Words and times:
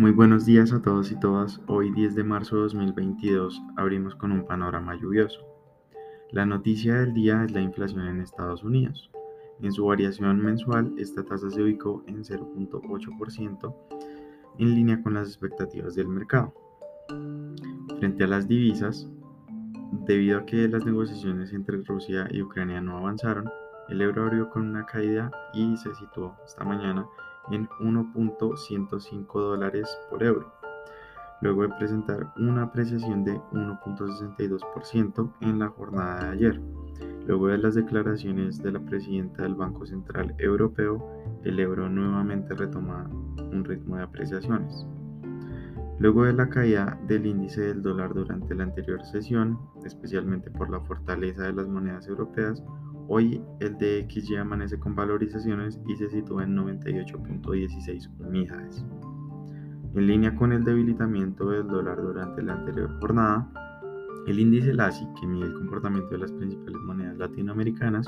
Muy 0.00 0.12
buenos 0.12 0.46
días 0.46 0.72
a 0.72 0.80
todos 0.80 1.12
y 1.12 1.20
todas. 1.20 1.60
Hoy 1.66 1.90
10 1.90 2.14
de 2.14 2.24
marzo 2.24 2.56
de 2.56 2.62
2022 2.62 3.60
abrimos 3.76 4.14
con 4.14 4.32
un 4.32 4.46
panorama 4.46 4.94
lluvioso. 4.94 5.42
La 6.30 6.46
noticia 6.46 6.94
del 6.94 7.12
día 7.12 7.44
es 7.44 7.52
la 7.52 7.60
inflación 7.60 8.06
en 8.06 8.22
Estados 8.22 8.64
Unidos. 8.64 9.10
En 9.60 9.72
su 9.72 9.84
variación 9.84 10.40
mensual, 10.40 10.94
esta 10.96 11.22
tasa 11.22 11.50
se 11.50 11.62
ubicó 11.62 12.02
en 12.06 12.24
0.8%, 12.24 13.74
en 14.56 14.74
línea 14.74 15.02
con 15.02 15.12
las 15.12 15.28
expectativas 15.28 15.94
del 15.96 16.08
mercado. 16.08 16.54
Frente 17.98 18.24
a 18.24 18.26
las 18.26 18.48
divisas, 18.48 19.06
debido 20.06 20.38
a 20.38 20.46
que 20.46 20.66
las 20.66 20.86
negociaciones 20.86 21.52
entre 21.52 21.82
Rusia 21.82 22.26
y 22.30 22.40
Ucrania 22.40 22.80
no 22.80 22.96
avanzaron, 22.96 23.50
el 23.90 24.00
euro 24.00 24.24
abrió 24.24 24.48
con 24.48 24.66
una 24.66 24.86
caída 24.86 25.30
y 25.52 25.76
se 25.76 25.94
situó 25.94 26.36
esta 26.46 26.64
mañana 26.64 27.06
1.105 27.48 29.40
dólares 29.40 29.88
por 30.08 30.22
euro, 30.22 30.52
luego 31.40 31.62
de 31.62 31.70
presentar 31.70 32.32
una 32.36 32.64
apreciación 32.64 33.24
de 33.24 33.40
1.62% 33.52 35.32
en 35.40 35.58
la 35.58 35.68
jornada 35.68 36.24
de 36.24 36.30
ayer. 36.30 36.60
Luego 37.26 37.48
de 37.48 37.58
las 37.58 37.74
declaraciones 37.74 38.62
de 38.62 38.72
la 38.72 38.80
presidenta 38.80 39.42
del 39.42 39.54
Banco 39.54 39.86
Central 39.86 40.34
Europeo, 40.38 41.06
el 41.44 41.60
euro 41.60 41.88
nuevamente 41.88 42.54
retoma 42.54 43.08
un 43.52 43.64
ritmo 43.64 43.96
de 43.96 44.02
apreciaciones. 44.02 44.86
Luego 45.98 46.24
de 46.24 46.32
la 46.32 46.48
caída 46.48 46.98
del 47.06 47.26
índice 47.26 47.60
del 47.60 47.82
dólar 47.82 48.14
durante 48.14 48.54
la 48.54 48.64
anterior 48.64 49.04
sesión, 49.04 49.58
especialmente 49.84 50.50
por 50.50 50.70
la 50.70 50.80
fortaleza 50.80 51.42
de 51.42 51.52
las 51.52 51.68
monedas 51.68 52.08
europeas, 52.08 52.64
hoy 53.12 53.42
el 53.58 53.76
DXY 53.76 54.36
amanece 54.36 54.78
con 54.78 54.94
valorizaciones 54.94 55.80
y 55.88 55.96
se 55.96 56.08
sitúa 56.08 56.44
en 56.44 56.56
98.16 56.56 58.08
unidades. 58.20 58.84
En 59.96 60.06
línea 60.06 60.36
con 60.36 60.52
el 60.52 60.62
debilitamiento 60.62 61.50
del 61.50 61.66
dólar 61.66 62.00
durante 62.00 62.40
la 62.40 62.52
anterior 62.52 62.96
jornada, 63.00 63.50
el 64.28 64.38
índice 64.38 64.72
LASI, 64.72 65.08
que 65.20 65.26
mide 65.26 65.46
el 65.46 65.54
comportamiento 65.54 66.10
de 66.10 66.18
las 66.18 66.30
principales 66.30 66.80
monedas 66.82 67.18
latinoamericanas, 67.18 68.06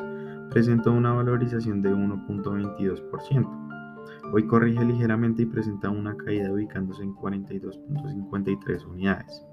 presentó 0.50 0.92
una 0.92 1.12
valorización 1.12 1.82
de 1.82 1.92
1.22%. 1.92 4.32
Hoy 4.32 4.46
corrige 4.46 4.84
ligeramente 4.84 5.42
y 5.42 5.46
presenta 5.46 5.90
una 5.90 6.16
caída 6.16 6.52
ubicándose 6.52 7.02
en 7.02 7.12
42.53 7.16 8.86
unidades. 8.86 9.44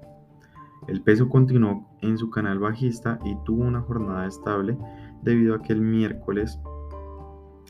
El 0.86 1.02
peso 1.02 1.28
continuó 1.28 1.88
en 2.00 2.16
su 2.16 2.30
canal 2.30 2.58
bajista 2.58 3.18
y 3.24 3.36
tuvo 3.44 3.64
una 3.64 3.80
jornada 3.80 4.26
estable 4.26 4.78
debido 5.22 5.54
a 5.54 5.62
que 5.62 5.72
el 5.72 5.80
miércoles 5.80 6.58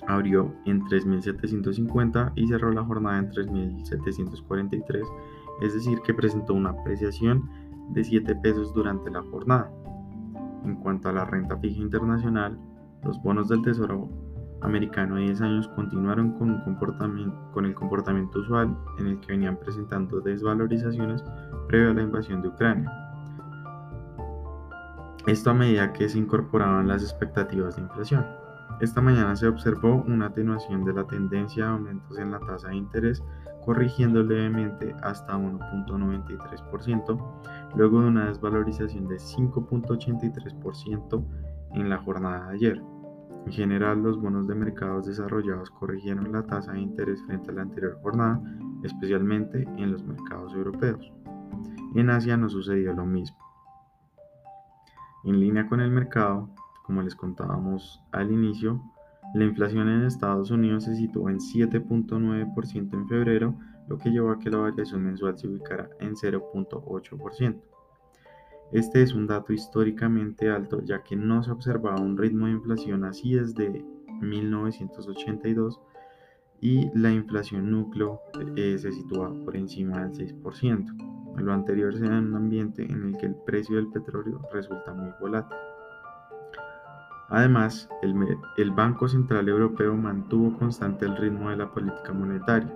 abrió 0.07 0.55
en 0.65 0.83
3.750 0.83 2.33
y 2.37 2.47
cerró 2.47 2.73
la 2.73 2.85
jornada 2.85 3.19
en 3.19 3.31
3.743, 3.31 5.03
es 5.63 5.75
decir, 5.75 6.01
que 6.01 6.15
presentó 6.15 6.55
una 6.55 6.71
apreciación 6.71 7.49
de 7.91 8.05
7 8.05 8.37
pesos 8.37 8.73
durante 8.73 9.11
la 9.11 9.23
jornada. 9.23 9.71
En 10.65 10.77
cuanto 10.77 11.09
a 11.09 11.13
la 11.13 11.25
renta 11.25 11.57
fija 11.59 11.81
internacional, 11.81 12.59
los 13.03 13.21
bonos 13.23 13.49
del 13.49 13.63
Tesoro 13.63 14.09
americano 14.63 15.17
de 15.17 15.23
10 15.23 15.41
años 15.41 15.69
continuaron 15.69 16.33
con, 16.33 16.61
comportamiento, 16.65 17.51
con 17.53 17.65
el 17.65 17.75
comportamiento 17.75 18.41
usual 18.41 18.77
en 18.99 19.07
el 19.07 19.21
que 19.21 19.33
venían 19.33 19.59
presentando 19.59 20.21
desvalorizaciones 20.21 21.25
previo 21.69 21.91
a 21.91 21.95
la 21.95 22.03
invasión 22.03 22.43
de 22.43 22.49
Ucrania. 22.49 23.10
Esto 25.27 25.51
a 25.51 25.55
medida 25.55 25.93
que 25.93 26.09
se 26.09 26.19
incorporaban 26.19 26.89
las 26.89 27.03
expectativas 27.03 27.77
de 27.77 27.83
inflación. 27.83 28.25
Esta 28.81 29.03
mañana 29.03 29.37
se 29.37 29.49
observó 29.49 30.03
una 30.07 30.25
atenuación 30.27 30.87
de 30.87 30.95
la 30.95 31.07
tendencia 31.07 31.67
a 31.67 31.73
aumentos 31.73 32.19
en 32.19 32.31
la 32.31 32.41
tasa 32.41 32.69
de 32.69 32.77
interés, 32.77 33.23
corrigiendo 33.63 34.23
levemente 34.23 34.97
hasta 35.03 35.37
1.93%, 35.37 37.77
luego 37.77 38.01
de 38.01 38.09
una 38.09 38.29
desvalorización 38.29 39.09
de 39.09 39.17
5.83% 39.17 41.23
en 41.75 41.91
la 41.91 41.99
jornada 41.99 42.49
de 42.49 42.55
ayer. 42.55 42.83
En 43.45 43.53
general, 43.53 44.03
los 44.03 44.19
bonos 44.19 44.49
de 44.49 44.55
mercados 44.55 45.05
desarrollados 45.05 45.71
corrigieron 45.71 46.33
la 46.33 46.47
tasa 46.47 46.73
de 46.73 46.81
interés 46.81 47.23
frente 47.27 47.51
a 47.51 47.55
la 47.55 47.61
anterior 47.63 47.99
jornada, 48.03 48.41
especialmente 48.83 49.69
en 49.77 49.93
los 49.93 50.03
mercados 50.03 50.55
europeos. 50.55 51.13
En 51.95 52.09
Asia 52.09 52.39
no 52.39 52.49
sucedió 52.49 52.95
lo 52.95 53.05
mismo. 53.05 53.50
En 55.25 55.39
línea 55.39 55.67
con 55.67 55.81
el 55.81 55.91
mercado, 55.91 56.49
como 56.85 57.03
les 57.03 57.15
contábamos 57.15 58.03
al 58.13 58.33
inicio, 58.33 58.83
la 59.35 59.45
inflación 59.45 59.89
en 59.89 60.05
Estados 60.05 60.51
Unidos 60.51 60.85
se 60.85 60.97
situó 60.97 61.29
en 61.29 61.39
7.9% 61.39 62.95
en 62.95 63.09
febrero, 63.09 63.55
lo 63.89 63.99
que 63.99 64.11
llevó 64.11 64.31
a 64.31 64.39
que 64.39 64.51
la 64.51 64.59
variación 64.59 65.05
mensual 65.05 65.39
se 65.39 65.47
ubicara 65.47 65.89
en 66.01 66.15
0.8%. 66.15 67.61
Este 68.73 69.03
es 69.03 69.15
un 69.15 69.27
dato 69.27 69.53
históricamente 69.53 70.49
alto 70.49 70.81
ya 70.85 71.03
que 71.03 71.17
no 71.17 71.43
se 71.43 71.51
observaba 71.51 72.01
un 72.01 72.17
ritmo 72.17 72.47
de 72.47 72.53
inflación 72.53 73.05
así 73.05 73.35
desde 73.35 73.85
1982 74.21 75.81
y 76.61 76.91
la 76.97 77.11
inflación 77.11 77.71
núcleo 77.71 78.21
eh, 78.57 78.77
se 78.79 78.93
sitúa 78.93 79.35
por 79.45 79.57
encima 79.57 80.07
del 80.07 80.13
6%. 80.13 81.10
Lo 81.37 81.53
anterior 81.53 81.95
se 81.97 82.09
da 82.09 82.19
en 82.19 82.29
un 82.29 82.37
ambiente 82.37 82.85
en 82.85 83.03
el 83.05 83.17
que 83.17 83.27
el 83.27 83.35
precio 83.35 83.77
del 83.77 83.89
petróleo 83.89 84.41
resulta 84.53 84.93
muy 84.93 85.11
volátil. 85.21 85.57
Además, 87.31 87.89
el, 88.03 88.71
Banco 88.73 89.07
Central 89.09 89.49
Europeo 89.49 89.95
mantuvo 89.95 90.59
constante 90.59 91.07
el 91.07 91.17
ritmo 91.17 91.51
de 91.51 91.57
la 91.57 91.71
política 91.71 92.13
monetaria. 92.13 92.75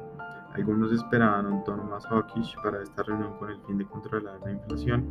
Algunos 0.53 0.93
esperaban 0.93 1.47
un 1.47 1.65
tono 1.65 1.83
más 1.83 2.07
hawkish 2.07 2.55
para 2.63 2.81
esta 2.81 3.03
reunión 3.03 3.37
con 3.39 3.51
el 3.51 3.61
fin 3.63 3.79
de 3.79 3.85
controlar 3.85 4.39
la 4.45 4.53
inflación, 4.53 5.05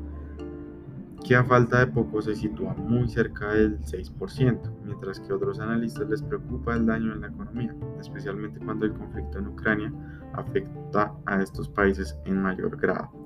que 1.26 1.36
a 1.36 1.44
falta 1.44 1.80
de 1.80 1.88
poco 1.88 2.22
se 2.22 2.36
sitúa 2.36 2.74
muy 2.74 3.10
cerca 3.10 3.52
del 3.52 3.82
6%, 3.82 4.62
mientras 4.86 5.20
que 5.20 5.34
a 5.34 5.36
otros 5.36 5.60
analistas 5.60 6.10
les 6.10 6.22
preocupa 6.22 6.76
el 6.76 6.86
daño 6.86 7.12
en 7.12 7.22
la 7.22 7.28
economía, 7.28 7.76
especialmente 8.00 8.62
cuando 8.62 8.86
el 8.86 8.94
conflicto 8.94 9.40
en 9.40 9.48
Ucrania 9.48 9.94
afecta 10.34 11.14
a 11.26 11.42
estos 11.42 11.68
países 11.68 12.18
en 12.24 12.42
mayor 12.42 12.78
grado. 12.78 13.23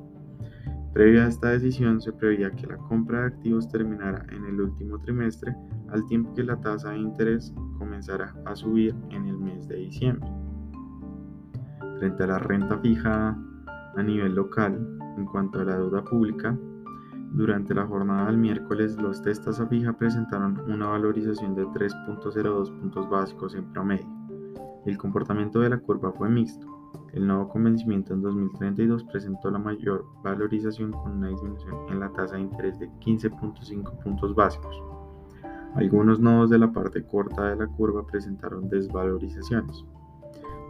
Previa 0.98 1.26
a 1.26 1.28
esta 1.28 1.50
decisión, 1.50 2.02
se 2.02 2.12
preveía 2.12 2.50
que 2.50 2.66
la 2.66 2.78
compra 2.78 3.20
de 3.20 3.28
activos 3.28 3.70
terminara 3.70 4.26
en 4.32 4.44
el 4.46 4.60
último 4.60 4.98
trimestre, 4.98 5.56
al 5.90 6.04
tiempo 6.08 6.34
que 6.34 6.42
la 6.44 6.60
tasa 6.60 6.90
de 6.90 6.98
interés 6.98 7.54
comenzara 7.78 8.34
a 8.46 8.56
subir 8.56 8.96
en 9.12 9.28
el 9.28 9.38
mes 9.38 9.68
de 9.68 9.76
diciembre. 9.76 10.28
Frente 12.00 12.24
a 12.24 12.26
la 12.26 12.40
renta 12.40 12.80
fija 12.80 13.38
a 13.96 14.02
nivel 14.02 14.34
local, 14.34 14.98
en 15.20 15.26
cuanto 15.26 15.60
a 15.60 15.66
la 15.66 15.78
deuda 15.78 16.04
pública, 16.04 16.58
durante 17.32 17.76
la 17.76 17.86
jornada 17.86 18.26
del 18.26 18.38
miércoles, 18.38 18.98
los 19.00 19.22
testas 19.22 19.60
a 19.60 19.68
fija 19.68 19.94
presentaron 19.94 20.60
una 20.68 20.88
valorización 20.88 21.54
de 21.54 21.64
3.02 21.68 22.76
puntos 22.80 23.08
básicos 23.08 23.54
en 23.54 23.72
promedio. 23.72 24.08
El 24.88 24.98
comportamiento 24.98 25.60
de 25.60 25.70
la 25.70 25.78
curva 25.78 26.12
fue 26.12 26.28
mixto 26.28 26.77
el 27.14 27.26
nuevo 27.26 27.50
convencimiento 27.50 28.14
en 28.14 28.22
2032 28.22 29.04
presentó 29.06 29.50
la 29.50 29.60
mayor 29.60 30.06
valorización 30.24 30.92
con 30.92 31.14
una 31.14 31.30
disminución 31.30 31.76
en 31.90 32.00
la 32.00 32.12
tasa 32.12 32.36
de 32.36 32.42
interés 32.42 32.78
de 32.80 32.90
15.5 33.00 34.04
puntos 34.04 34.36
básicos. 34.36 34.82
Algunos 35.76 36.20
nodos 36.20 36.50
de 36.50 36.60
la 36.60 36.72
parte 36.72 37.04
corta 37.04 37.50
de 37.50 37.56
la 37.56 37.68
curva 37.68 38.06
presentaron 38.06 38.70
desvalorizaciones. 38.70 39.86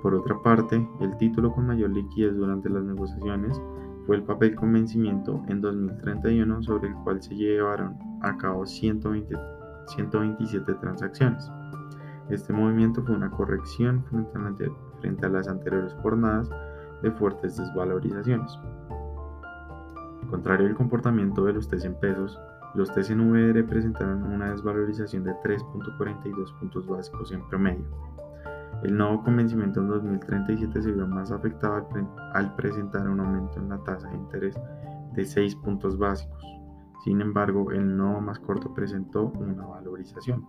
Por 0.02 0.14
otra 0.14 0.42
parte, 0.42 0.88
el 1.02 1.18
título 1.18 1.54
con 1.54 1.68
mayor 1.68 1.90
liquidez 1.90 2.36
durante 2.36 2.70
las 2.70 2.84
negociaciones 2.84 3.60
fue 4.06 4.16
el 4.16 4.24
papel 4.24 4.56
convencimiento 4.56 5.44
en 5.50 5.60
2031 5.60 6.64
sobre 6.64 6.90
el 6.90 6.96
cual 6.96 7.22
se 7.22 7.36
llevaron 7.36 7.98
a 8.22 8.38
cabo 8.38 8.66
120, 8.66 9.36
127 9.88 10.74
transacciones. 10.76 11.52
Este 12.30 12.54
movimiento 12.54 13.04
fue 13.04 13.16
una 13.16 13.32
corrección 13.32 14.04
frente 14.06 14.72
a, 15.04 15.30
las 15.30 15.48
anteriores 15.48 15.94
jornadas 16.02 16.50
de 17.02 17.12
fuertes 17.12 17.58
desvalorizaciones. 17.58 18.58
Al 20.22 20.28
contrario 20.30 20.68
del 20.68 20.76
comportamiento 20.76 21.46
de 21.46 21.54
los 21.54 21.68
TES 21.70 21.86
en 21.86 21.96
pesos, 21.96 22.40
los 22.74 22.92
TES 22.92 23.12
en 23.12 23.22
VR 23.32 23.64
presentaron 23.64 24.24
una 24.24 24.52
desvalorización 24.52 25.24
de 25.24 25.32
3.42 25.44 26.60
puntos 26.60 26.88
básicos 26.88 27.32
en 27.32 27.48
promedio. 27.48 27.86
El 28.84 28.96
nuevo 28.96 29.24
convencimiento 29.24 29.80
en 29.80 29.88
2037 29.88 30.82
se 30.82 30.92
vio 30.92 31.08
más 31.08 31.32
afectado 31.32 31.88
al, 32.34 32.56
presentar 32.56 33.10
un 33.10 33.20
aumento 33.20 33.60
en 33.60 33.70
la 33.70 33.84
tasa 33.84 34.08
de 34.10 34.18
interés 34.18 34.60
de 35.14 35.26
6 35.26 35.56
puntos 35.56 35.98
básicos. 35.98 36.44
Sin 37.04 37.22
embargo, 37.22 37.72
el 37.72 37.98
nuevo 37.98 38.22
más 38.22 38.40
corto 38.40 38.74
presentó 38.74 39.32
una 39.40 39.66
valorización. 39.66 40.46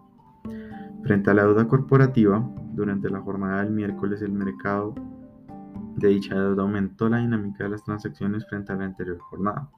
Frente 1.02 1.30
a 1.30 1.34
la 1.34 1.44
deuda 1.44 1.68
corporativa, 1.68 2.46
durante 2.74 3.10
la 3.10 3.20
jornada 3.20 3.62
del 3.62 3.72
miércoles 3.72 4.22
el 4.22 4.32
mercado 4.32 4.94
de 5.96 6.08
dicha 6.08 6.34
deuda 6.34 6.62
aumentó 6.62 7.08
la 7.08 7.18
dinámica 7.18 7.64
de 7.64 7.70
las 7.70 7.82
transacciones 7.84 8.46
frente 8.46 8.72
a 8.72 8.76
la 8.76 8.84
anterior 8.84 9.18
jornada. 9.18 9.68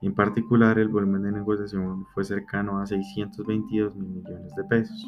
En 0.00 0.14
particular, 0.14 0.78
el 0.78 0.88
volumen 0.88 1.22
de 1.22 1.32
negociación 1.32 2.06
fue 2.12 2.24
cercano 2.24 2.78
a 2.78 2.86
622 2.86 3.94
mil 3.94 4.08
millones 4.10 4.54
de 4.54 4.64
pesos, 4.64 5.06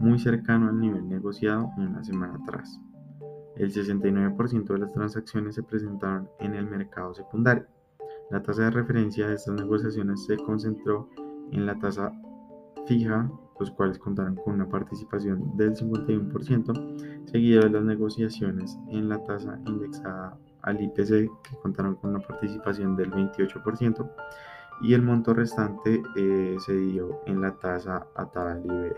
muy 0.00 0.18
cercano 0.18 0.68
al 0.68 0.78
nivel 0.78 1.08
negociado 1.08 1.70
una 1.76 2.04
semana 2.04 2.38
atrás. 2.42 2.78
El 3.56 3.72
69% 3.72 4.66
de 4.66 4.78
las 4.78 4.92
transacciones 4.92 5.54
se 5.54 5.62
presentaron 5.62 6.28
en 6.40 6.54
el 6.54 6.66
mercado 6.66 7.14
secundario. 7.14 7.66
La 8.30 8.42
tasa 8.42 8.64
de 8.64 8.70
referencia 8.70 9.28
de 9.28 9.34
estas 9.34 9.54
negociaciones 9.54 10.24
se 10.26 10.36
concentró 10.36 11.08
en 11.52 11.64
la 11.64 11.78
tasa 11.78 12.12
fija, 12.86 13.30
los 13.58 13.70
cuales 13.70 13.98
contaron 13.98 14.36
con 14.36 14.54
una 14.54 14.68
participación 14.68 15.56
del 15.56 15.74
51%, 15.74 17.26
seguido 17.26 17.62
de 17.62 17.70
las 17.70 17.84
negociaciones 17.84 18.78
en 18.88 19.08
la 19.08 19.22
tasa 19.24 19.58
indexada 19.66 20.36
al 20.62 20.82
IPC, 20.82 21.30
que 21.42 21.56
contaron 21.62 21.96
con 21.96 22.10
una 22.10 22.20
participación 22.20 22.96
del 22.96 23.10
28%, 23.10 24.10
y 24.82 24.94
el 24.94 25.02
monto 25.02 25.32
restante 25.32 26.02
eh, 26.16 26.56
se 26.58 26.76
dio 26.76 27.20
en 27.26 27.40
la 27.40 27.52
tasa 27.52 28.06
atada 28.14 28.52
al 28.52 28.64
IBE. 28.64 28.94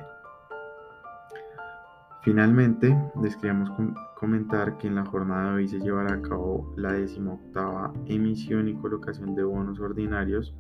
Finalmente, 2.23 2.97
les 3.23 3.37
queríamos 3.37 3.71
comentar 4.17 4.77
que 4.77 4.89
en 4.89 4.97
la 4.97 5.05
jornada 5.07 5.51
de 5.51 5.57
hoy 5.57 5.69
se 5.69 5.79
llevará 5.79 6.15
a 6.15 6.23
cabo 6.23 6.75
la 6.77 6.93
decimoctava 6.93 7.93
emisión 8.07 8.69
y 8.69 8.75
colocación 8.75 9.35
de 9.35 9.45
bonos 9.45 9.79
ordinarios 9.79 10.55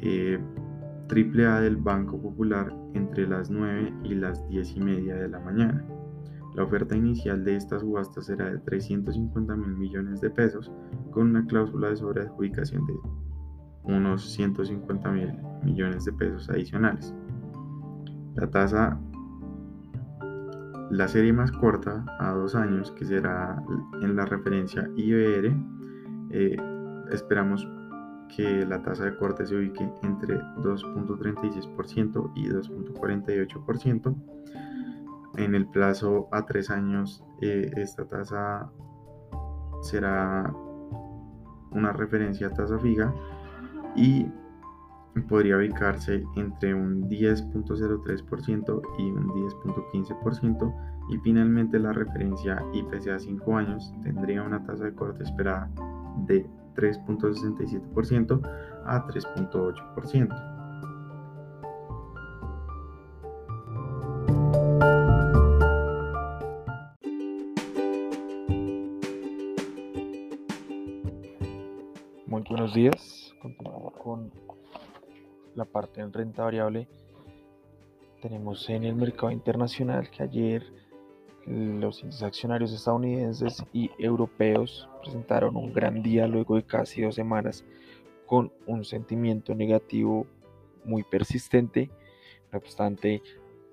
eh, 0.00 0.40
AAA 1.08 1.60
del 1.60 1.76
Banco 1.76 2.20
Popular 2.20 2.74
entre 2.94 3.26
las 3.26 3.50
9 3.50 3.92
y 4.04 4.14
las 4.14 4.46
10 4.48 4.76
y 4.76 4.80
media 4.80 5.16
de 5.16 5.28
la 5.28 5.40
mañana. 5.40 5.84
La 6.54 6.64
oferta 6.64 6.94
inicial 6.94 7.44
de 7.44 7.56
estas 7.56 7.80
subastas 7.80 8.26
será 8.26 8.50
de 8.50 8.58
350 8.58 9.56
mil 9.56 9.74
millones 9.74 10.20
de 10.20 10.30
pesos 10.30 10.70
con 11.10 11.30
una 11.30 11.46
cláusula 11.46 11.88
de 11.88 11.96
sobreadjudicación 11.96 12.86
de 12.86 12.94
unos 13.84 14.32
150 14.34 15.10
mil 15.10 15.32
millones 15.64 16.04
de 16.04 16.12
pesos 16.12 16.48
adicionales. 16.50 17.14
La 18.34 18.50
tasa, 18.50 18.98
la 20.90 21.08
serie 21.08 21.32
más 21.32 21.50
corta 21.52 22.04
a 22.18 22.32
dos 22.32 22.54
años, 22.54 22.92
que 22.92 23.04
será 23.04 23.62
en 24.02 24.14
la 24.14 24.26
referencia 24.26 24.88
IBR, 24.96 25.54
eh, 26.30 26.56
esperamos 27.10 27.66
que 28.36 28.64
la 28.66 28.82
tasa 28.82 29.04
de 29.04 29.16
corte 29.16 29.46
se 29.46 29.56
ubique 29.56 29.88
entre 30.02 30.38
2.36% 30.38 32.32
y 32.34 32.48
2.48%. 32.48 34.14
En 35.36 35.54
el 35.54 35.66
plazo 35.66 36.28
a 36.30 36.44
tres 36.44 36.70
años, 36.70 37.24
eh, 37.40 37.70
esta 37.76 38.06
tasa 38.06 38.70
será 39.82 40.52
una 41.70 41.92
referencia 41.92 42.48
a 42.48 42.50
tasa 42.50 42.78
fija 42.78 43.12
y 43.96 44.26
podría 45.28 45.56
ubicarse 45.58 46.24
entre 46.36 46.74
un 46.74 47.08
10.03% 47.08 48.82
y 48.98 49.10
un 49.10 49.28
10.15% 49.28 50.74
y 51.10 51.18
finalmente 51.18 51.78
la 51.78 51.92
referencia 51.92 52.64
IPC 52.72 53.08
a 53.08 53.18
5 53.18 53.56
años 53.56 53.92
tendría 54.02 54.42
una 54.42 54.64
tasa 54.64 54.84
de 54.84 54.94
corte 54.94 55.24
esperada 55.24 55.68
de 56.26 56.46
3.67% 56.74 58.40
a 58.84 59.06
3.8%. 59.06 60.52
Muy 72.26 72.42
buenos 72.48 72.72
días. 72.74 73.34
Continuamos 73.42 73.92
con 74.02 74.32
la 75.54 75.64
parte 75.64 76.00
en 76.00 76.12
renta 76.12 76.44
variable. 76.44 76.88
Tenemos 78.22 78.68
en 78.70 78.84
el 78.84 78.94
mercado 78.94 79.30
internacional 79.30 80.08
que 80.10 80.22
ayer 80.22 80.81
los 81.46 82.22
accionarios 82.22 82.72
estadounidenses 82.72 83.64
y 83.72 83.90
europeos 83.98 84.88
presentaron 85.02 85.56
un 85.56 85.72
gran 85.72 86.02
día 86.02 86.26
luego 86.26 86.56
de 86.56 86.62
casi 86.62 87.02
dos 87.02 87.14
semanas 87.14 87.64
con 88.26 88.52
un 88.66 88.84
sentimiento 88.84 89.54
negativo 89.54 90.26
muy 90.84 91.02
persistente. 91.02 91.90
No 92.52 92.58
obstante, 92.58 93.22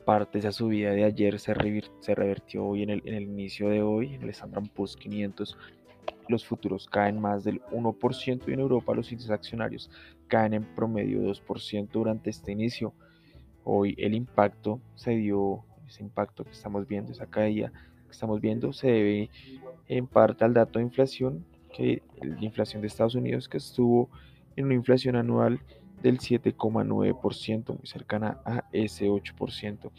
parte 0.05 0.33
de 0.33 0.39
esa 0.39 0.51
subida 0.51 0.91
de 0.91 1.03
ayer 1.03 1.39
se, 1.39 1.53
revirtió 1.53 2.65
hoy 2.65 2.83
en 2.83 2.89
el, 2.89 3.01
en 3.05 3.13
el 3.13 3.23
inicio 3.23 3.69
de 3.69 3.81
hoy, 3.81 4.15
en 4.15 4.23
el 4.23 4.29
Standard 4.29 4.69
Poor's 4.73 4.95
500 4.95 5.57
los 6.29 6.45
futuros 6.45 6.87
caen 6.87 7.19
más 7.19 7.43
del 7.43 7.61
1% 7.71 8.43
y 8.47 8.53
en 8.53 8.59
Europa 8.59 8.93
los 8.93 9.11
índices 9.11 9.31
accionarios 9.31 9.89
caen 10.27 10.53
en 10.53 10.63
promedio 10.75 11.21
2% 11.21 11.89
durante 11.91 12.29
este 12.29 12.51
inicio. 12.51 12.93
Hoy 13.63 13.95
el 13.97 14.13
impacto 14.13 14.79
se 14.95 15.11
dio, 15.11 15.65
ese 15.89 16.03
impacto 16.03 16.43
que 16.43 16.51
estamos 16.51 16.87
viendo, 16.87 17.11
esa 17.11 17.25
caída 17.25 17.71
que 18.05 18.11
estamos 18.11 18.39
viendo, 18.41 18.73
se 18.73 18.87
debe 18.87 19.29
en 19.87 20.07
parte 20.07 20.45
al 20.45 20.53
dato 20.53 20.79
de 20.79 20.85
inflación, 20.85 21.45
que 21.75 22.01
la 22.21 22.43
inflación 22.43 22.81
de 22.81 22.87
Estados 22.87 23.15
Unidos 23.15 23.47
que 23.47 23.57
estuvo 23.57 24.09
en 24.55 24.65
una 24.65 24.73
inflación 24.73 25.15
anual 25.15 25.59
del 26.01 26.19
7,9%, 26.19 27.77
muy 27.77 27.87
cercana 27.87 28.39
a 28.45 28.63
ese 28.71 29.07
8%. 29.07 29.91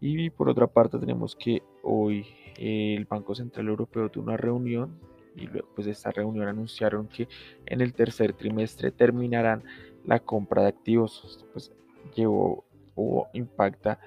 Y 0.00 0.30
por 0.30 0.48
otra 0.48 0.66
parte 0.66 0.98
tenemos 0.98 1.34
que 1.34 1.62
hoy 1.82 2.26
el 2.56 3.04
Banco 3.06 3.34
Central 3.34 3.68
Europeo 3.68 4.10
tuvo 4.10 4.24
una 4.24 4.36
reunión 4.36 4.98
y 5.34 5.46
luego 5.46 5.68
pues 5.74 5.86
de 5.86 5.92
esta 5.92 6.10
reunión 6.10 6.48
anunciaron 6.48 7.08
que 7.08 7.28
en 7.66 7.80
el 7.80 7.92
tercer 7.92 8.32
trimestre 8.32 8.90
terminarán 8.90 9.64
la 10.04 10.20
compra 10.20 10.62
de 10.62 10.68
activos. 10.68 11.44
Pues 11.52 11.72
llevó 12.14 12.64
o 12.94 13.28
impacta 13.34 13.98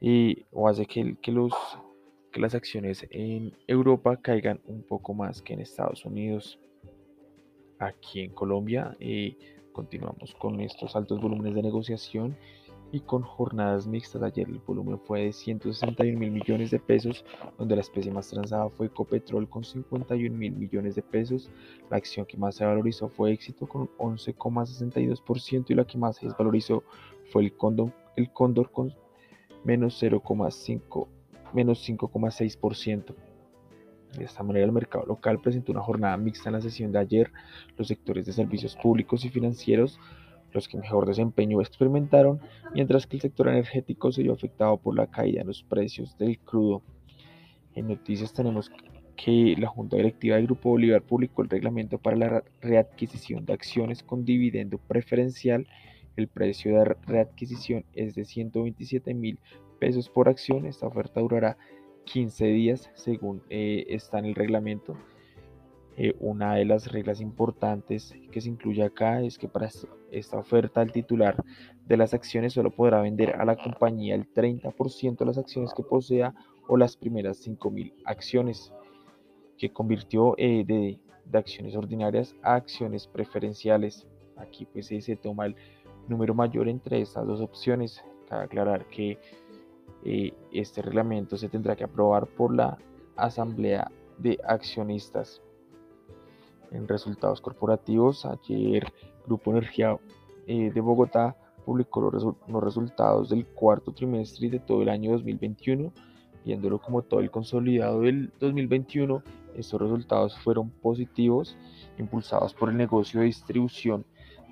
y, 0.00 0.46
o 0.50 0.68
hace 0.68 0.86
que, 0.86 1.16
que, 1.20 1.30
los, 1.30 1.52
que 2.32 2.40
las 2.40 2.54
acciones 2.54 3.06
en 3.10 3.52
Europa 3.66 4.16
caigan 4.16 4.60
un 4.64 4.82
poco 4.82 5.12
más 5.14 5.42
que 5.42 5.52
en 5.52 5.60
Estados 5.60 6.04
Unidos. 6.04 6.58
Aquí 7.78 8.20
en 8.20 8.32
Colombia 8.32 8.96
eh, 8.98 9.36
continuamos 9.72 10.34
con 10.34 10.60
estos 10.60 10.96
altos 10.96 11.20
volúmenes 11.20 11.54
de 11.54 11.62
negociación 11.62 12.36
y 12.92 13.00
con 13.00 13.22
jornadas 13.22 13.86
mixtas. 13.86 14.22
Ayer 14.22 14.48
el 14.48 14.58
volumen 14.58 14.98
fue 14.98 15.24
de 15.24 15.32
161 15.32 16.18
mil 16.18 16.30
millones 16.30 16.70
de 16.70 16.78
pesos, 16.78 17.24
donde 17.58 17.76
la 17.76 17.82
especie 17.82 18.10
más 18.10 18.28
transada 18.28 18.68
fue 18.70 18.86
Ecopetrol 18.86 19.48
con 19.48 19.64
51 19.64 20.36
mil 20.36 20.52
millones 20.52 20.94
de 20.94 21.02
pesos. 21.02 21.50
La 21.90 21.98
acción 21.98 22.26
que 22.26 22.36
más 22.36 22.56
se 22.56 22.64
valorizó 22.64 23.08
fue 23.08 23.32
Éxito 23.32 23.66
con 23.66 23.88
11,62% 23.98 25.66
y 25.68 25.74
la 25.74 25.84
que 25.84 25.98
más 25.98 26.16
se 26.16 26.26
desvalorizó 26.26 26.82
fue 27.30 27.44
el 27.44 27.56
Cóndor, 27.56 27.92
el 28.16 28.32
Cóndor 28.32 28.70
con 28.72 28.92
menos 29.64 30.02
0,5 30.02 31.08
menos 31.52 31.88
5,6%. 31.88 33.14
De 34.16 34.24
esta 34.24 34.42
manera, 34.42 34.66
el 34.66 34.72
mercado 34.72 35.04
local 35.06 35.40
presentó 35.40 35.72
una 35.72 35.82
jornada 35.82 36.16
mixta 36.16 36.48
en 36.48 36.54
la 36.54 36.60
sesión 36.60 36.92
de 36.92 36.98
ayer. 36.98 37.32
Los 37.76 37.88
sectores 37.88 38.26
de 38.26 38.32
servicios 38.32 38.76
públicos 38.76 39.24
y 39.24 39.30
financieros 39.30 39.98
los 40.52 40.68
que 40.68 40.78
mejor 40.78 41.06
desempeño 41.06 41.60
experimentaron, 41.60 42.40
mientras 42.74 43.06
que 43.06 43.16
el 43.16 43.22
sector 43.22 43.48
energético 43.48 44.12
se 44.12 44.22
vio 44.22 44.32
afectado 44.32 44.76
por 44.78 44.96
la 44.96 45.06
caída 45.06 45.42
en 45.42 45.46
los 45.46 45.62
precios 45.62 46.16
del 46.18 46.38
crudo. 46.38 46.82
En 47.74 47.88
noticias 47.88 48.32
tenemos 48.32 48.70
que 49.16 49.54
la 49.58 49.68
Junta 49.68 49.96
Directiva 49.96 50.36
del 50.36 50.46
Grupo 50.46 50.70
Bolívar 50.70 51.02
publicó 51.02 51.42
el 51.42 51.50
reglamento 51.50 51.98
para 51.98 52.16
la 52.16 52.44
readquisición 52.60 53.44
de 53.44 53.52
acciones 53.52 54.02
con 54.02 54.24
dividendo 54.24 54.78
preferencial. 54.78 55.66
El 56.20 56.28
precio 56.28 56.78
de 56.78 56.84
readquisición 57.06 57.86
es 57.94 58.14
de 58.14 58.26
127 58.26 59.14
mil 59.14 59.38
pesos 59.78 60.10
por 60.10 60.28
acción. 60.28 60.66
Esta 60.66 60.86
oferta 60.86 61.20
durará 61.20 61.56
15 62.04 62.44
días 62.46 62.90
según 62.94 63.42
eh, 63.48 63.86
está 63.88 64.18
en 64.18 64.26
el 64.26 64.34
reglamento. 64.34 64.98
Eh, 65.96 66.14
una 66.20 66.54
de 66.54 66.66
las 66.66 66.92
reglas 66.92 67.20
importantes 67.20 68.14
que 68.30 68.40
se 68.40 68.50
incluye 68.50 68.82
acá 68.82 69.22
es 69.22 69.38
que 69.38 69.48
para 69.48 69.70
esta 70.10 70.38
oferta 70.38 70.82
el 70.82 70.92
titular 70.92 71.42
de 71.86 71.96
las 71.96 72.12
acciones 72.12 72.52
solo 72.52 72.70
podrá 72.70 73.00
vender 73.00 73.36
a 73.36 73.44
la 73.44 73.56
compañía 73.56 74.14
el 74.14 74.30
30% 74.32 75.18
de 75.18 75.26
las 75.26 75.38
acciones 75.38 75.72
que 75.74 75.82
posea 75.82 76.34
o 76.68 76.76
las 76.76 76.96
primeras 76.96 77.46
5.000 77.46 77.94
acciones 78.04 78.72
que 79.58 79.72
convirtió 79.72 80.34
eh, 80.36 80.64
de, 80.66 81.00
acciones 81.32 81.76
ordinarias 81.76 82.34
a 82.42 82.56
acciones 82.56 83.06
preferenciales. 83.06 84.06
Aquí 84.36 84.66
pues 84.66 84.86
se 84.86 85.16
toma 85.16 85.46
el 85.46 85.56
número 86.10 86.34
mayor 86.34 86.68
entre 86.68 87.00
estas 87.00 87.26
dos 87.26 87.40
opciones. 87.40 88.04
Cabe 88.28 88.44
aclarar 88.44 88.86
que 88.86 89.18
Eh, 90.04 90.32
este 90.52 90.80
reglamento 90.80 91.36
se 91.36 91.48
tendrá 91.48 91.76
que 91.76 91.84
aprobar 91.84 92.26
por 92.26 92.54
la 92.54 92.78
Asamblea 93.16 93.90
de 94.18 94.38
Accionistas. 94.46 95.42
En 96.70 96.88
resultados 96.88 97.40
corporativos, 97.40 98.24
ayer 98.24 98.92
Grupo 99.26 99.50
Energía 99.50 99.98
eh, 100.46 100.70
de 100.72 100.80
Bogotá 100.80 101.36
publicó 101.66 102.00
los, 102.00 102.24
los, 102.24 102.64
resultados 102.64 103.28
del 103.28 103.46
cuarto 103.46 103.92
trimestre 103.92 104.48
de 104.48 104.60
todo 104.60 104.82
el 104.82 104.88
año 104.88 105.12
2021. 105.12 105.92
Viéndolo 106.44 106.78
como 106.78 107.02
todo 107.02 107.20
el 107.20 107.30
consolidado 107.30 108.00
del 108.00 108.32
2021, 108.40 109.22
estos 109.56 109.78
resultados 109.78 110.38
fueron 110.38 110.70
positivos, 110.70 111.58
impulsados 111.98 112.54
por 112.54 112.70
el 112.70 112.78
negocio 112.78 113.20
de 113.20 113.26
distribución 113.26 114.06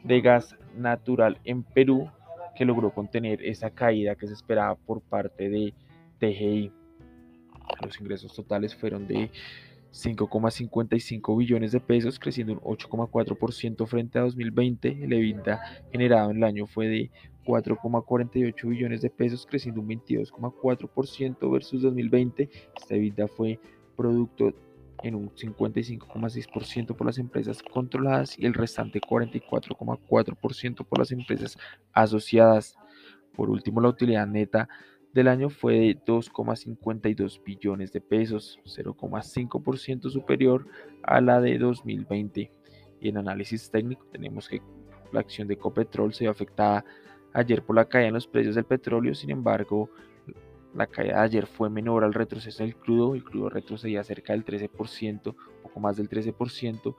de 0.04 0.20
gas 0.20 0.56
natural 0.76 1.38
en 1.44 1.62
Perú, 1.62 2.10
que 2.56 2.64
logró 2.64 2.92
contener 2.92 3.42
esa 3.44 3.70
caída 3.70 4.16
que 4.16 4.26
se 4.26 4.34
esperaba 4.34 4.74
por 4.74 5.00
parte 5.00 5.48
de 5.48 5.74
TGI. 6.18 6.72
Los 7.84 8.00
ingresos 8.00 8.34
totales 8.34 8.74
fueron 8.74 9.06
de 9.06 9.30
5,55 9.92 11.38
billones 11.38 11.72
de 11.72 11.80
pesos, 11.80 12.18
creciendo 12.18 12.54
un 12.54 12.60
8,4% 12.60 13.86
frente 13.86 14.18
a 14.18 14.22
2020. 14.22 15.04
El 15.04 15.12
EBITDA 15.12 15.60
generado 15.92 16.30
en 16.30 16.38
el 16.38 16.44
año 16.44 16.66
fue 16.66 16.88
de 16.88 17.10
4,48 17.44 18.68
billones 18.68 19.00
de 19.00 19.10
pesos, 19.10 19.46
creciendo 19.46 19.80
un 19.80 19.88
22,4% 19.88 21.50
versus 21.50 21.82
2020. 21.82 22.48
Esta 22.76 22.94
EBITDA 22.94 23.28
fue 23.28 23.58
producto 23.96 24.52
en 25.02 25.14
un 25.14 25.30
55,6% 25.30 26.96
por 26.96 27.06
las 27.06 27.18
empresas 27.18 27.62
controladas 27.62 28.38
y 28.38 28.46
el 28.46 28.54
restante 28.54 29.00
44,4% 29.00 30.86
por 30.86 30.98
las 30.98 31.12
empresas 31.12 31.56
asociadas. 31.92 32.76
Por 33.34 33.50
último, 33.50 33.80
la 33.80 33.88
utilidad 33.88 34.26
neta 34.26 34.68
del 35.12 35.28
año 35.28 35.50
fue 35.50 35.74
de 35.74 35.98
2,52 36.04 37.42
billones 37.42 37.92
de 37.92 38.00
pesos, 38.00 38.58
0,5% 38.64 40.10
superior 40.10 40.66
a 41.02 41.20
la 41.20 41.40
de 41.40 41.58
2020. 41.58 42.52
Y 43.00 43.08
en 43.08 43.16
análisis 43.16 43.70
técnico 43.70 44.06
tenemos 44.10 44.48
que 44.48 44.60
la 45.12 45.20
acción 45.20 45.48
de 45.48 45.56
Copetrol 45.56 46.12
se 46.12 46.24
vio 46.24 46.30
afectada 46.30 46.84
ayer 47.32 47.62
por 47.62 47.76
la 47.76 47.86
caída 47.86 48.08
en 48.08 48.14
los 48.14 48.26
precios 48.26 48.54
del 48.54 48.64
petróleo, 48.64 49.14
sin 49.14 49.30
embargo, 49.30 49.90
la 50.74 50.86
caída 50.86 51.16
de 51.16 51.22
ayer 51.22 51.46
fue 51.46 51.70
menor 51.70 52.04
al 52.04 52.14
retroceso 52.14 52.62
del 52.62 52.76
crudo, 52.76 53.14
el 53.14 53.24
crudo 53.24 53.48
retrocedía 53.48 54.04
cerca 54.04 54.32
del 54.32 54.44
13%, 54.44 55.34
poco 55.62 55.80
más 55.80 55.96
del 55.96 56.08
13%, 56.08 56.94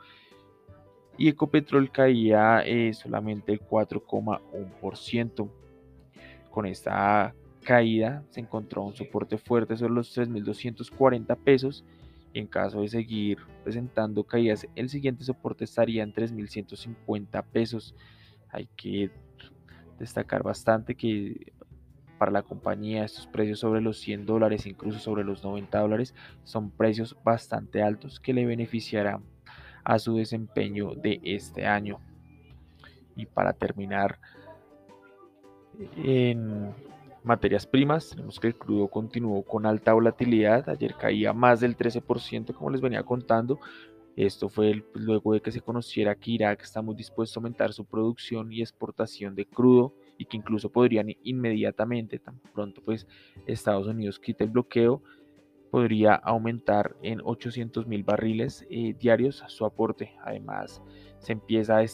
y 1.18 1.28
Ecopetrol 1.28 1.92
caía 1.92 2.62
eh, 2.66 2.94
solamente 2.94 3.52
el 3.52 3.62
4,1%. 3.62 5.50
Con 6.50 6.66
esta 6.66 7.36
caída 7.62 8.24
se 8.30 8.40
encontró 8.40 8.84
un 8.84 8.96
soporte 8.96 9.38
fuerte 9.38 9.76
sobre 9.76 9.94
los 9.94 10.18
3.240 10.18 11.36
pesos 11.38 11.84
y 12.34 12.40
en 12.40 12.48
caso 12.48 12.82
de 12.82 12.88
seguir 12.88 13.40
presentando 13.64 14.24
caídas, 14.24 14.68
el 14.76 14.90
siguiente 14.90 15.24
soporte 15.24 15.66
estaría 15.66 16.04
en 16.04 16.14
3.150 16.14 17.44
pesos. 17.52 17.96
Hay 18.50 18.68
que 18.76 19.12
destacar 19.98 20.44
bastante 20.44 20.96
que 20.96 21.52
para 22.20 22.32
la 22.32 22.44
compañía 22.44 23.06
estos 23.06 23.26
precios 23.26 23.60
sobre 23.60 23.82
los 23.82 23.98
100 23.98 24.28
dólares, 24.28 24.68
incluso 24.68 25.00
sobre 25.00 25.24
los 25.24 25.44
90 25.44 25.80
dólares, 25.80 26.14
son 26.44 26.70
precios 26.70 27.18
bastante 27.24 27.82
altos 27.82 28.20
que 28.20 28.34
le 28.34 28.46
beneficiarán 28.46 29.24
a 29.84 29.98
su 29.98 30.18
desempeño 30.18 30.94
de 30.94 31.20
este 31.24 31.66
año. 31.66 32.00
Y 33.16 33.26
para 33.26 33.54
terminar, 33.54 34.20
en 35.96 36.74
materias 37.24 37.66
primas, 37.66 38.10
tenemos 38.10 38.40
que 38.40 38.48
el 38.48 38.56
crudo 38.56 38.88
continuó 38.88 39.42
con 39.44 39.66
alta 39.66 39.94
volatilidad, 39.94 40.70
ayer 40.70 40.96
caía 40.96 41.34
más 41.34 41.62
del 41.62 41.76
13%, 41.76 42.54
como 42.54 42.70
les 42.70 42.82
venía 42.82 43.04
contando. 43.04 43.60
Esto 44.16 44.50
fue 44.50 44.84
luego 44.94 45.34
de 45.34 45.42
que 45.42 45.52
se 45.52 45.62
conociera 45.62 46.16
que 46.16 46.32
Irak 46.32 46.64
está 46.64 46.82
muy 46.82 46.96
dispuesto 46.96 47.40
a 47.40 47.42
aumentar 47.42 47.72
su 47.72 47.86
producción 47.86 48.52
y 48.52 48.62
exportación 48.62 49.34
de 49.36 49.46
crudo 49.46 49.94
y 50.20 50.26
que 50.26 50.38
incluso 50.38 50.70
podrían 50.70 51.08
inmediatamente, 51.24 52.20
tan 52.20 52.38
pronto 52.54 52.82
pues 52.84 53.08
Estados 53.48 53.88
Unidos 53.88 54.20
quite 54.20 54.44
el 54.44 54.50
bloqueo, 54.52 55.02
podría 55.72 56.14
aumentar 56.14 56.98
en 57.02 57.22
800 57.24 57.88
mil 57.88 58.04
barriles 58.04 58.68
eh, 58.70 58.94
diarios 59.00 59.44
su 59.48 59.66
aporte. 59.66 60.14
Además, 60.24 60.82
se 61.20 61.32
empieza 61.32 61.78
a 61.78 61.86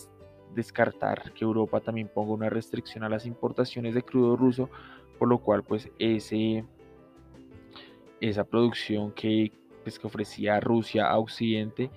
descartar 0.56 1.34
que 1.34 1.46
Europa 1.46 1.80
también 1.82 2.10
ponga 2.12 2.34
una 2.34 2.50
restricción 2.50 3.04
a 3.04 3.10
las 3.10 3.28
importaciones 3.28 3.94
de 3.94 4.02
crudo 4.02 4.36
ruso, 4.36 4.70
por 5.20 5.28
lo 5.28 5.38
cual 5.38 5.64
pues 5.64 5.92
ese, 6.00 6.66
esa 8.20 8.44
producción 8.44 9.12
que, 9.12 9.52
pues, 9.84 10.00
que 10.00 10.08
ofrecía 10.08 10.60
Rusia 10.60 11.08
a 11.08 11.20
Occidente 11.20 11.92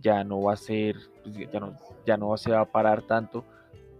ya 0.00 0.24
no 0.24 0.40
va 0.42 0.54
a 0.54 0.56
ser, 0.56 0.96
pues, 1.22 1.36
ya, 1.36 1.60
no, 1.60 1.76
ya 2.06 2.16
no 2.16 2.34
se 2.38 2.52
va 2.52 2.60
a 2.60 2.72
parar 2.72 3.02
tanto. 3.02 3.44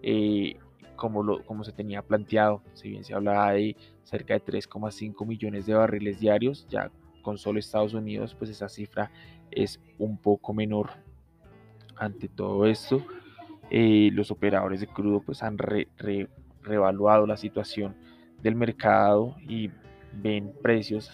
Eh, 0.03 0.57
como, 0.99 1.23
lo, 1.23 1.43
como 1.47 1.65
se 1.65 1.73
tenía 1.73 2.03
planteado. 2.03 2.63
Si 2.75 2.91
bien 2.91 3.05
se 3.05 3.15
hablaba 3.15 3.53
de 3.53 3.75
cerca 4.05 4.35
de 4.35 4.45
3,5 4.45 5.27
millones 5.27 5.65
de 5.65 5.73
barriles 5.73 6.21
diarios, 6.21 6.67
ya 6.69 6.91
con 7.23 7.39
solo 7.39 7.59
Estados 7.59 7.95
Unidos, 7.95 8.35
pues 8.35 8.51
esa 8.51 8.69
cifra 8.69 9.11
es 9.51 9.81
un 9.99 10.19
poco 10.19 10.53
menor. 10.53 10.91
Ante 11.97 12.29
todo 12.29 12.67
esto, 12.67 13.03
eh, 13.71 14.11
los 14.13 14.31
operadores 14.31 14.81
de 14.81 14.87
crudo 14.87 15.21
pues 15.21 15.43
han 15.43 15.57
reevaluado 15.59 17.27
la 17.27 17.37
situación 17.37 17.97
del 18.43 18.55
mercado 18.55 19.37
y 19.49 19.71
ven 20.13 20.53
precios, 20.63 21.11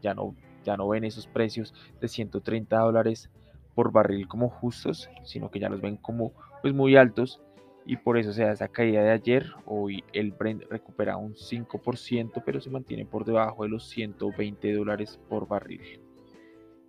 ya 0.00 0.14
no, 0.14 0.34
ya 0.64 0.76
no 0.76 0.88
ven 0.88 1.04
esos 1.04 1.26
precios 1.26 1.74
de 2.00 2.08
130 2.08 2.78
dólares 2.78 3.30
por 3.74 3.92
barril 3.92 4.26
como 4.26 4.48
justos, 4.48 5.10
sino 5.24 5.50
que 5.50 5.60
ya 5.60 5.68
los 5.68 5.80
ven 5.80 5.96
como 5.96 6.32
pues 6.62 6.74
muy 6.74 6.96
altos 6.96 7.42
y 7.86 7.96
por 7.96 8.18
eso 8.18 8.32
se 8.32 8.44
da 8.44 8.52
esa 8.52 8.68
caída 8.68 9.02
de 9.02 9.10
ayer. 9.10 9.46
Hoy 9.64 10.04
el 10.12 10.32
Brent 10.32 10.64
recupera 10.70 11.16
un 11.16 11.34
5%, 11.34 12.42
pero 12.44 12.60
se 12.60 12.70
mantiene 12.70 13.06
por 13.06 13.24
debajo 13.24 13.64
de 13.64 13.70
los 13.70 13.88
120 13.88 14.72
dólares 14.74 15.18
por 15.28 15.48
barril. 15.48 16.00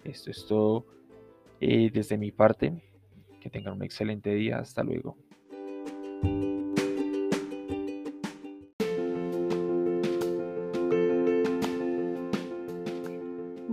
Esto 0.03 0.31
es 0.31 0.45
todo 0.45 0.85
eh, 1.59 1.89
desde 1.91 2.17
mi 2.17 2.31
parte. 2.31 2.73
Que 3.39 3.49
tengan 3.49 3.73
un 3.73 3.83
excelente 3.83 4.31
día. 4.33 4.59
Hasta 4.59 4.83
luego. 4.83 5.17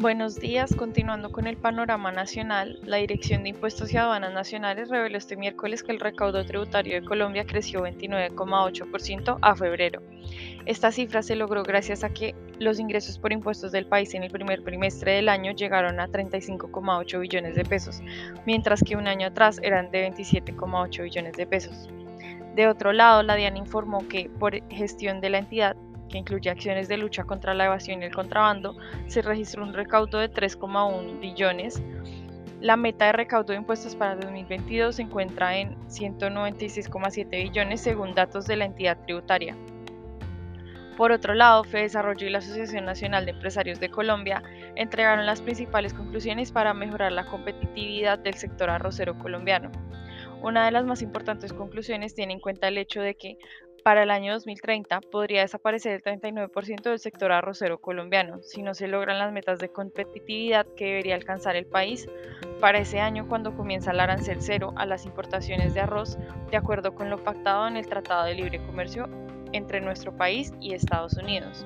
Buenos 0.01 0.39
días, 0.39 0.77
continuando 0.77 1.33
con 1.33 1.49
el 1.49 1.57
panorama 1.57 2.13
nacional, 2.13 2.79
la 2.85 2.99
Dirección 2.99 3.43
de 3.43 3.49
Impuestos 3.49 3.93
y 3.93 3.97
Aduanas 3.97 4.33
Nacionales 4.33 4.91
reveló 4.91 5.19
este 5.19 5.37
miércoles 5.37 5.83
que 5.83 5.91
el 5.91 5.99
recaudo 5.99 6.47
tributario 6.47 7.01
de 7.01 7.05
Colombia 7.05 7.45
creció 7.45 7.81
29,8% 7.81 9.39
a 9.43 9.57
febrero. 9.57 10.01
Esta 10.67 10.93
cifra 10.93 11.25
se 11.25 11.35
logró 11.35 11.65
gracias 11.65 12.05
a 12.05 12.11
que 12.11 12.37
los 12.61 12.79
ingresos 12.79 13.19
por 13.19 13.33
impuestos 13.33 13.73
del 13.73 13.87
país 13.87 14.15
en 14.15 14.23
el 14.23 14.31
primer 14.31 14.63
trimestre 14.63 15.15
del 15.15 15.29
año 15.29 15.51
llegaron 15.51 15.99
a 15.99 16.07
35,8 16.07 17.19
billones 17.19 17.57
de 17.57 17.65
pesos, 17.65 18.01
mientras 18.47 18.85
que 18.85 18.95
un 18.95 19.09
año 19.09 19.27
atrás 19.27 19.59
eran 19.65 19.91
de 19.91 20.09
27,8 20.13 21.03
billones 21.03 21.33
de 21.33 21.45
pesos. 21.45 21.89
De 22.55 22.67
otro 22.67 22.93
lado, 22.93 23.23
la 23.23 23.37
DIAN 23.37 23.57
informó 23.57 24.07
que, 24.09 24.31
por 24.39 24.61
gestión 24.69 25.21
de 25.21 25.31
la 25.31 25.39
entidad, 25.39 25.77
que 26.09 26.19
incluye 26.19 26.51
acciones 26.51 26.89
de 26.89 26.97
lucha 26.97 27.25
contra 27.25 27.55
la 27.55 27.67
evasión 27.67 28.03
y 28.03 28.07
el 28.07 28.15
contrabando, 28.15 28.77
se 29.07 29.23
registró 29.23 29.63
un 29.63 29.75
recaudo 29.75 30.19
de 30.19 30.31
3,1 30.31 31.21
billones. 31.21 31.83
La 32.61 32.77
meta 32.77 33.07
de 33.07 33.13
recaudo 33.13 33.53
de 33.53 33.59
impuestos 33.59 33.95
para 33.95 34.17
2022 34.17 34.97
se 34.97 35.03
encuentra 35.03 35.57
en 35.57 35.77
196,7 35.87 37.31
billones 37.31 37.81
según 37.81 38.15
datos 38.15 38.47
de 38.47 38.57
la 38.57 38.65
entidad 38.65 38.99
tributaria. 39.05 39.57
Por 40.99 41.13
otro 41.13 41.33
lado, 41.35 41.63
Desarrollo 41.63 42.27
y 42.27 42.31
la 42.31 42.39
Asociación 42.39 42.85
Nacional 42.85 43.25
de 43.25 43.31
Empresarios 43.31 43.79
de 43.79 43.89
Colombia 43.89 44.43
entregaron 44.75 45.27
las 45.27 45.41
principales 45.41 45.95
conclusiones 45.95 46.51
para 46.51 46.75
mejorar 46.75 47.13
la 47.13 47.27
competitividad 47.27 48.19
del 48.19 48.35
sector 48.35 48.69
arrocero 48.69 49.17
colombiano. 49.17 49.71
Una 50.43 50.65
de 50.65 50.73
las 50.73 50.85
más 50.85 51.01
importantes 51.01 51.53
conclusiones 51.53 52.17
tiene 52.17 52.33
en 52.33 52.41
cuenta 52.41 52.67
el 52.67 52.79
hecho 52.79 53.01
de 53.01 53.15
que 53.15 53.39
para 53.83 54.03
el 54.03 54.11
año 54.11 54.33
2030 54.33 55.01
podría 55.01 55.43
desaparecer 55.43 55.93
el 55.93 56.03
39% 56.03 56.83
del 56.83 56.99
sector 56.99 57.33
arrocero 57.33 57.81
colombiano 57.81 58.43
si 58.43 58.63
no 58.63 58.75
se 58.75 58.89
logran 58.89 59.19
las 59.19 59.33
metas 59.33 59.59
de 59.59 59.71
competitividad 59.71 60.67
que 60.77 60.87
debería 60.87 61.15
alcanzar 61.15 61.57
el 61.57 61.67
país 61.67 62.09
para 62.61 62.79
ese 62.79 63.01
año 63.01 63.29
cuando 63.29 63.57
comienza 63.57 63.93
el 63.93 64.01
arancel 64.01 64.39
cero 64.41 64.73
a 64.77 64.87
las 64.87 65.07
importaciones 65.07 65.75
de 65.75 65.81
arroz 65.81 66.19
de 66.51 66.57
acuerdo 66.57 66.95
con 66.95 67.11
lo 67.11 67.23
pactado 67.23 67.69
en 67.69 67.77
el 67.77 67.87
Tratado 67.87 68.25
de 68.25 68.35
Libre 68.35 68.65
Comercio 68.67 69.09
entre 69.53 69.81
nuestro 69.81 70.17
país 70.17 70.53
y 70.61 70.75
Estados 70.75 71.17
Unidos. 71.17 71.65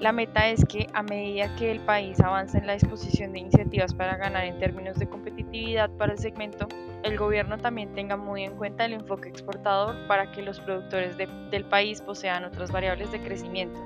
La 0.00 0.12
meta 0.12 0.48
es 0.50 0.62
que 0.66 0.88
a 0.92 1.02
medida 1.02 1.54
que 1.56 1.70
el 1.70 1.80
país 1.80 2.20
avanza 2.20 2.58
en 2.58 2.66
la 2.66 2.74
disposición 2.74 3.32
de 3.32 3.38
iniciativas 3.38 3.94
para 3.94 4.16
ganar 4.16 4.44
en 4.44 4.58
términos 4.58 4.98
de 4.98 5.08
competitividad 5.08 5.88
para 5.90 6.12
el 6.12 6.18
segmento, 6.18 6.68
el 7.02 7.16
gobierno 7.16 7.56
también 7.56 7.94
tenga 7.94 8.16
muy 8.16 8.44
en 8.44 8.56
cuenta 8.56 8.84
el 8.84 8.92
enfoque 8.92 9.30
exportador 9.30 9.96
para 10.06 10.30
que 10.32 10.42
los 10.42 10.60
productores 10.60 11.16
del 11.16 11.64
país 11.64 12.02
posean 12.02 12.44
otras 12.44 12.70
variables 12.70 13.10
de 13.10 13.20
crecimiento. 13.20 13.80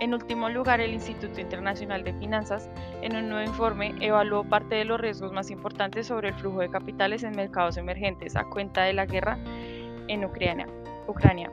En 0.00 0.14
último 0.14 0.48
lugar, 0.48 0.80
el 0.80 0.94
Instituto 0.94 1.40
Internacional 1.40 2.04
de 2.04 2.14
Finanzas, 2.14 2.70
en 3.02 3.16
un 3.16 3.28
nuevo 3.28 3.46
informe, 3.50 3.94
evaluó 4.00 4.44
parte 4.44 4.76
de 4.76 4.84
los 4.84 4.98
riesgos 4.98 5.32
más 5.32 5.50
importantes 5.50 6.06
sobre 6.06 6.28
el 6.28 6.34
flujo 6.36 6.60
de 6.60 6.70
capitales 6.70 7.22
en 7.22 7.36
mercados 7.36 7.76
emergentes 7.76 8.36
a 8.36 8.44
cuenta 8.44 8.84
de 8.84 8.94
la 8.94 9.06
guerra 9.06 9.38
en. 10.08 10.24
Ucrania. 10.24 11.50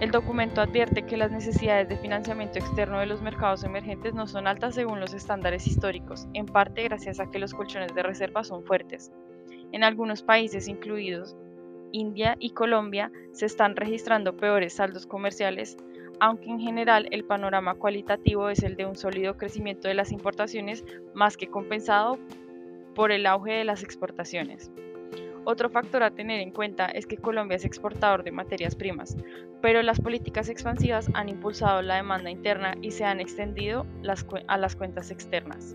El 0.00 0.10
documento 0.10 0.60
advierte 0.60 1.02
que 1.02 1.16
las 1.16 1.32
necesidades 1.32 1.88
de 1.88 1.96
financiamiento 1.96 2.58
externo 2.58 3.00
de 3.00 3.06
los 3.06 3.20
mercados 3.20 3.64
emergentes 3.64 4.14
no 4.14 4.26
son 4.26 4.46
altas 4.46 4.76
según 4.76 5.00
los 5.00 5.12
estándares 5.12 5.66
históricos, 5.66 6.28
en 6.34 6.46
parte 6.46 6.84
gracias 6.84 7.18
a 7.18 7.30
que 7.30 7.38
los 7.38 7.52
colchones 7.52 7.94
de 7.94 8.02
reserva 8.02 8.44
son 8.44 8.64
fuertes. 8.64 9.10
En 9.72 9.82
algunos 9.82 10.22
países, 10.22 10.68
incluidos 10.68 11.36
India 11.92 12.36
y 12.38 12.50
Colombia, 12.50 13.10
se 13.32 13.46
están 13.46 13.76
registrando 13.76 14.36
peores 14.36 14.74
saldos 14.74 15.06
comerciales, 15.06 15.76
aunque 16.20 16.50
en 16.50 16.60
general 16.60 17.08
el 17.10 17.24
panorama 17.24 17.74
cualitativo 17.74 18.50
es 18.50 18.62
el 18.62 18.76
de 18.76 18.86
un 18.86 18.96
sólido 18.96 19.36
crecimiento 19.36 19.88
de 19.88 19.94
las 19.94 20.12
importaciones 20.12 20.84
más 21.14 21.36
que 21.36 21.48
compensado 21.48 22.18
por 22.94 23.12
el 23.12 23.26
auge 23.26 23.52
de 23.52 23.64
las 23.64 23.82
exportaciones. 23.82 24.70
Otro 25.50 25.70
factor 25.70 26.02
a 26.02 26.10
tener 26.10 26.40
en 26.40 26.50
cuenta 26.50 26.84
es 26.88 27.06
que 27.06 27.16
Colombia 27.16 27.56
es 27.56 27.64
exportador 27.64 28.22
de 28.22 28.32
materias 28.32 28.76
primas, 28.76 29.16
pero 29.62 29.80
las 29.80 29.98
políticas 29.98 30.50
expansivas 30.50 31.08
han 31.14 31.30
impulsado 31.30 31.80
la 31.80 31.94
demanda 31.94 32.30
interna 32.30 32.74
y 32.82 32.90
se 32.90 33.06
han 33.06 33.18
extendido 33.18 33.86
a 34.46 34.58
las 34.58 34.76
cuentas 34.76 35.10
externas. 35.10 35.74